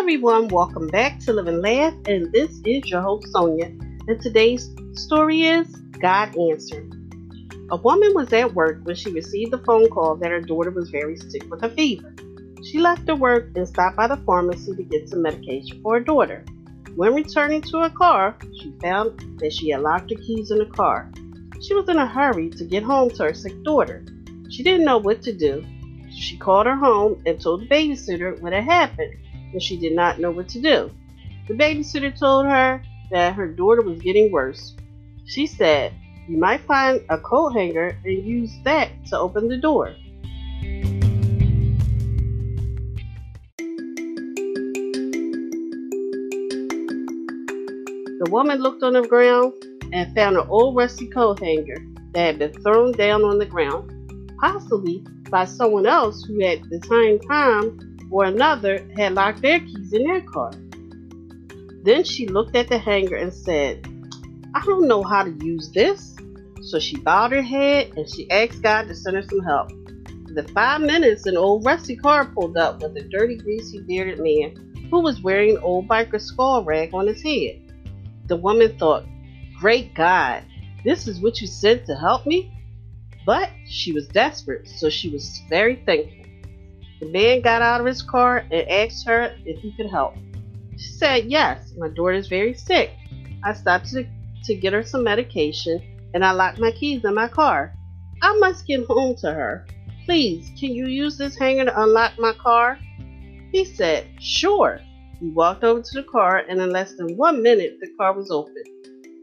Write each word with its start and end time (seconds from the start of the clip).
everyone, 0.00 0.48
welcome 0.48 0.88
back 0.88 1.20
to 1.20 1.30
Live 1.30 1.46
and 1.46 1.60
Laugh, 1.60 1.92
and 2.06 2.32
this 2.32 2.62
is 2.64 2.88
your 2.88 3.02
host 3.02 3.30
Sonia. 3.32 3.66
And 3.66 4.18
today's 4.18 4.70
story 4.94 5.42
is 5.42 5.68
God 6.00 6.34
Answered. 6.38 6.90
A 7.70 7.76
woman 7.76 8.14
was 8.14 8.32
at 8.32 8.54
work 8.54 8.80
when 8.84 8.96
she 8.96 9.12
received 9.12 9.52
a 9.52 9.58
phone 9.58 9.90
call 9.90 10.16
that 10.16 10.30
her 10.30 10.40
daughter 10.40 10.70
was 10.70 10.88
very 10.88 11.18
sick 11.18 11.44
with 11.50 11.62
a 11.62 11.68
fever. 11.68 12.14
She 12.64 12.78
left 12.78 13.06
her 13.08 13.14
work 13.14 13.50
and 13.54 13.68
stopped 13.68 13.98
by 13.98 14.06
the 14.06 14.16
pharmacy 14.16 14.74
to 14.74 14.82
get 14.84 15.10
some 15.10 15.20
medication 15.20 15.82
for 15.82 15.98
her 15.98 16.00
daughter. 16.00 16.46
When 16.96 17.14
returning 17.14 17.60
to 17.60 17.80
her 17.80 17.90
car, 17.90 18.38
she 18.58 18.72
found 18.80 19.38
that 19.40 19.52
she 19.52 19.68
had 19.68 19.82
locked 19.82 20.10
her 20.12 20.16
keys 20.16 20.50
in 20.50 20.60
the 20.60 20.64
car. 20.64 21.12
She 21.60 21.74
was 21.74 21.90
in 21.90 21.98
a 21.98 22.06
hurry 22.06 22.48
to 22.48 22.64
get 22.64 22.82
home 22.82 23.10
to 23.10 23.24
her 23.24 23.34
sick 23.34 23.62
daughter. 23.64 24.06
She 24.48 24.62
didn't 24.62 24.86
know 24.86 24.96
what 24.96 25.20
to 25.24 25.32
do. 25.34 25.62
She 26.10 26.38
called 26.38 26.64
her 26.64 26.76
home 26.76 27.22
and 27.26 27.38
told 27.38 27.60
the 27.60 27.68
babysitter 27.68 28.40
what 28.40 28.54
had 28.54 28.64
happened 28.64 29.12
and 29.52 29.62
she 29.62 29.76
did 29.76 29.94
not 29.94 30.18
know 30.18 30.30
what 30.30 30.48
to 30.50 30.60
do. 30.60 30.90
The 31.48 31.54
babysitter 31.54 32.16
told 32.16 32.46
her 32.46 32.82
that 33.10 33.34
her 33.34 33.48
daughter 33.48 33.82
was 33.82 34.00
getting 34.00 34.30
worse. 34.30 34.76
She 35.26 35.46
said, 35.46 35.92
You 36.28 36.38
might 36.38 36.60
find 36.62 37.00
a 37.08 37.18
coat 37.18 37.50
hanger 37.50 37.96
and 38.04 38.24
use 38.24 38.52
that 38.64 38.90
to 39.06 39.18
open 39.18 39.48
the 39.48 39.56
door. 39.56 39.94
The 48.18 48.30
woman 48.30 48.60
looked 48.60 48.82
on 48.82 48.92
the 48.92 49.02
ground 49.02 49.54
and 49.92 50.14
found 50.14 50.36
an 50.36 50.46
old 50.48 50.76
rusty 50.76 51.08
coat 51.08 51.40
hanger 51.40 51.76
that 52.12 52.26
had 52.26 52.38
been 52.38 52.52
thrown 52.62 52.92
down 52.92 53.24
on 53.24 53.38
the 53.38 53.46
ground, 53.46 53.90
possibly 54.40 55.04
by 55.30 55.44
someone 55.44 55.86
else 55.86 56.24
who 56.24 56.42
at 56.42 56.60
the 56.68 56.80
same 56.88 57.18
time 57.20 57.89
or 58.10 58.24
another 58.24 58.86
had 58.96 59.14
locked 59.14 59.42
their 59.42 59.60
keys 59.60 59.92
in 59.92 60.04
their 60.04 60.20
car. 60.20 60.52
Then 61.82 62.04
she 62.04 62.26
looked 62.26 62.56
at 62.56 62.68
the 62.68 62.78
hanger 62.78 63.16
and 63.16 63.32
said, 63.32 63.86
I 64.54 64.64
don't 64.64 64.88
know 64.88 65.02
how 65.02 65.22
to 65.22 65.30
use 65.44 65.70
this. 65.70 66.16
So 66.62 66.78
she 66.78 66.96
bowed 66.96 67.32
her 67.32 67.42
head 67.42 67.92
and 67.96 68.08
she 68.08 68.30
asked 68.30 68.62
God 68.62 68.88
to 68.88 68.94
send 68.94 69.16
her 69.16 69.22
some 69.22 69.40
help. 69.40 69.70
The 70.34 70.48
five 70.54 70.80
minutes, 70.80 71.26
an 71.26 71.36
old 71.36 71.64
rusty 71.64 71.96
car 71.96 72.26
pulled 72.26 72.56
up 72.56 72.82
with 72.82 72.96
a 72.96 73.02
dirty, 73.02 73.36
greasy 73.36 73.80
bearded 73.80 74.20
man 74.20 74.88
who 74.90 75.00
was 75.00 75.22
wearing 75.22 75.56
an 75.56 75.62
old 75.62 75.88
biker 75.88 76.20
skull 76.20 76.64
rag 76.64 76.94
on 76.94 77.06
his 77.06 77.22
head. 77.22 77.62
The 78.26 78.36
woman 78.36 78.76
thought, 78.78 79.04
Great 79.58 79.94
God, 79.94 80.44
this 80.84 81.08
is 81.08 81.20
what 81.20 81.40
you 81.40 81.46
sent 81.46 81.86
to 81.86 81.94
help 81.94 82.26
me? 82.26 82.52
But 83.26 83.50
she 83.66 83.92
was 83.92 84.08
desperate, 84.08 84.68
so 84.68 84.88
she 84.88 85.10
was 85.10 85.42
very 85.48 85.82
thankful. 85.84 86.19
The 87.00 87.06
man 87.06 87.40
got 87.40 87.62
out 87.62 87.80
of 87.80 87.86
his 87.86 88.02
car 88.02 88.44
and 88.50 88.68
asked 88.68 89.06
her 89.06 89.34
if 89.46 89.60
he 89.60 89.72
could 89.72 89.90
help. 89.90 90.14
She 90.76 90.88
said, 90.88 91.24
Yes, 91.30 91.72
my 91.78 91.88
daughter 91.88 92.12
is 92.12 92.28
very 92.28 92.54
sick. 92.54 92.90
I 93.42 93.54
stopped 93.54 93.90
to, 93.92 94.06
to 94.44 94.54
get 94.54 94.74
her 94.74 94.82
some 94.82 95.04
medication 95.04 95.82
and 96.12 96.24
I 96.24 96.32
locked 96.32 96.58
my 96.58 96.72
keys 96.72 97.04
in 97.04 97.14
my 97.14 97.28
car. 97.28 97.74
I 98.22 98.36
must 98.38 98.66
get 98.66 98.84
home 98.86 99.16
to 99.16 99.32
her. 99.32 99.66
Please, 100.04 100.50
can 100.58 100.74
you 100.74 100.86
use 100.86 101.16
this 101.16 101.38
hanger 101.38 101.66
to 101.66 101.82
unlock 101.82 102.18
my 102.18 102.34
car? 102.34 102.78
He 103.50 103.64
said, 103.64 104.06
Sure. 104.20 104.80
He 105.20 105.30
walked 105.30 105.64
over 105.64 105.82
to 105.82 105.94
the 105.94 106.06
car 106.06 106.38
and 106.48 106.60
in 106.60 106.70
less 106.70 106.94
than 106.94 107.16
one 107.16 107.42
minute 107.42 107.78
the 107.80 107.88
car 107.98 108.12
was 108.14 108.30
open. 108.30 108.62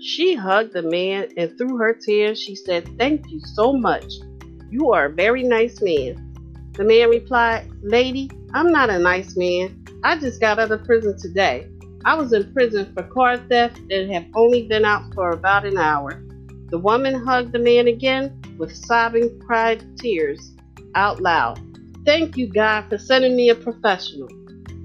She 0.00 0.34
hugged 0.34 0.72
the 0.72 0.82
man 0.82 1.28
and 1.36 1.56
through 1.56 1.76
her 1.76 1.94
tears 1.94 2.40
she 2.40 2.56
said, 2.56 2.88
Thank 2.98 3.30
you 3.30 3.40
so 3.54 3.72
much. 3.72 4.12
You 4.70 4.92
are 4.92 5.06
a 5.06 5.12
very 5.12 5.42
nice 5.42 5.80
man. 5.80 6.29
The 6.72 6.84
man 6.84 7.10
replied, 7.10 7.70
Lady, 7.82 8.30
I'm 8.54 8.72
not 8.72 8.90
a 8.90 8.98
nice 8.98 9.36
man. 9.36 9.84
I 10.02 10.18
just 10.18 10.40
got 10.40 10.58
out 10.58 10.70
of 10.70 10.84
prison 10.84 11.18
today. 11.18 11.68
I 12.04 12.14
was 12.14 12.32
in 12.32 12.52
prison 12.52 12.92
for 12.94 13.02
car 13.02 13.36
theft 13.36 13.78
and 13.90 14.10
have 14.10 14.26
only 14.34 14.66
been 14.66 14.84
out 14.84 15.12
for 15.14 15.30
about 15.30 15.66
an 15.66 15.76
hour. 15.76 16.22
The 16.68 16.78
woman 16.78 17.14
hugged 17.14 17.52
the 17.52 17.58
man 17.58 17.88
again 17.88 18.40
with 18.56 18.74
sobbing, 18.74 19.40
cried 19.40 19.84
tears 19.98 20.52
out 20.94 21.20
loud. 21.20 21.60
Thank 22.06 22.36
you, 22.36 22.46
God, 22.46 22.88
for 22.88 22.96
sending 22.96 23.36
me 23.36 23.50
a 23.50 23.54
professional. 23.54 24.28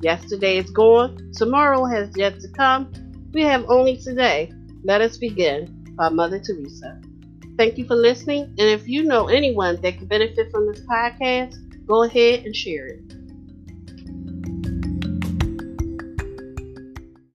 Yesterday 0.02 0.58
is 0.58 0.70
gone. 0.72 1.32
Tomorrow 1.34 1.86
has 1.86 2.10
yet 2.18 2.40
to 2.42 2.48
come. 2.50 2.92
We 3.32 3.44
have 3.44 3.66
only 3.70 3.98
today. 3.98 4.52
Let 4.84 5.02
us 5.02 5.18
begin 5.18 5.94
by 5.96 6.10
Mother 6.10 6.40
Teresa. 6.40 7.00
Thank 7.58 7.78
you 7.78 7.86
for 7.86 7.96
listening. 7.96 8.44
And 8.44 8.70
if 8.70 8.88
you 8.88 9.04
know 9.04 9.28
anyone 9.28 9.80
that 9.82 9.98
could 9.98 10.10
benefit 10.10 10.52
from 10.52 10.68
this 10.68 10.82
podcast, 10.82 11.56
go 11.88 12.04
ahead 12.04 12.46
and 12.46 12.56
share 12.56 12.88
it. 12.88 13.25